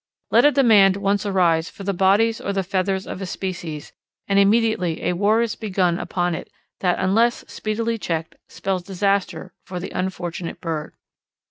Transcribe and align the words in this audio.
Let 0.31 0.45
a 0.45 0.51
demand 0.51 0.97
once 0.97 1.27
arise 1.27 1.69
for 1.69 1.83
the 1.83 1.93
bodies 1.93 2.41
or 2.41 2.51
the 2.53 2.63
feathers 2.63 3.05
of 3.05 3.21
a 3.21 3.27
species, 3.27 3.93
and 4.27 4.39
immediately 4.39 5.03
a 5.03 5.13
war 5.13 5.43
is 5.43 5.55
begun 5.55 5.99
upon 5.99 6.33
it 6.33 6.49
that, 6.79 6.97
unless 6.97 7.45
speedily 7.47 7.99
checked, 7.99 8.33
spells 8.49 8.81
disaster 8.81 9.53
for 9.63 9.79
the 9.79 9.91
unfortunate 9.91 10.59
bird. 10.59 10.95